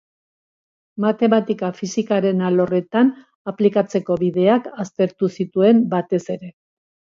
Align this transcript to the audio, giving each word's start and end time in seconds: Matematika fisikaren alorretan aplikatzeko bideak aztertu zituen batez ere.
Matematika 1.03 1.69
fisikaren 1.81 2.41
alorretan 2.47 3.13
aplikatzeko 3.53 4.19
bideak 4.25 4.73
aztertu 4.87 5.33
zituen 5.39 5.87
batez 5.95 6.25
ere. 6.41 6.55